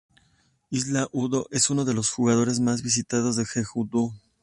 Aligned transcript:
Isla 0.71 1.05
Udo 1.11 1.45
es 1.51 1.69
uno 1.69 1.85
de 1.85 1.93
los 1.93 2.17
lugares 2.17 2.59
más 2.59 2.81
visitados 2.81 3.37
en 3.37 3.45
Jeju-do. 3.45 4.11